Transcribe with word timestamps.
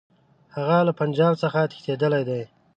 هغه 0.55 0.77
له 0.87 0.93
پنجاب 0.99 1.33
څخه 1.43 1.59
تښتېدلی 1.71 2.21
دی. 2.29 2.43